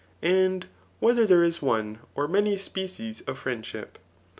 And 0.23 0.65
whether 0.99 1.27
there 1.27 1.43
is 1.43 1.61
one, 1.61 1.99
or 2.15 2.27
many 2.27 2.57
species 2.57 3.21
of 3.27 3.37
friendship 3.37 3.99